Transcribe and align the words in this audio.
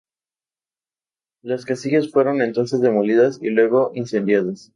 Las 1.43 1.63
casillas 1.63 2.09
fueron 2.09 2.41
entonces 2.41 2.81
demolidas 2.81 3.37
y 3.39 3.51
luego 3.51 3.91
incendiadas. 3.93 4.69